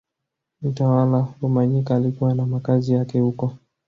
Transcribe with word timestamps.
Mtawala 0.61 1.33
Rumanyika 1.41 1.95
alikuwa 1.95 2.33
na 2.35 2.45
makazi 2.45 2.93
yake 2.93 3.19
huko 3.19 3.53